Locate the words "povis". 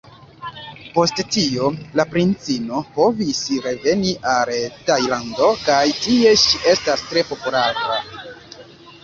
2.95-3.43